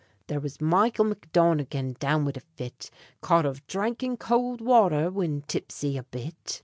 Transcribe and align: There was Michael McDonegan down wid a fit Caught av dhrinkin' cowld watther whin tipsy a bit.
There 0.25 0.39
was 0.39 0.59
Michael 0.59 1.05
McDonegan 1.05 1.99
down 1.99 2.25
wid 2.25 2.35
a 2.35 2.39
fit 2.39 2.89
Caught 3.21 3.45
av 3.45 3.67
dhrinkin' 3.67 4.17
cowld 4.17 4.59
watther 4.59 5.11
whin 5.11 5.43
tipsy 5.43 5.95
a 5.95 6.01
bit. 6.01 6.59